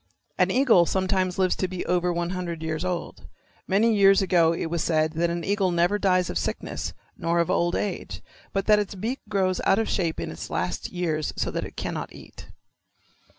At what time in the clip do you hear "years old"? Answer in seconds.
2.63-3.27